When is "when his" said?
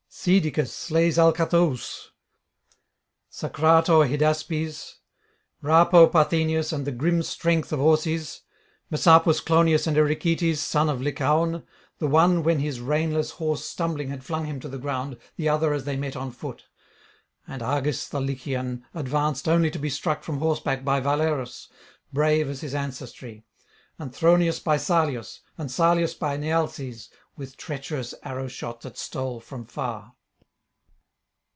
12.43-12.81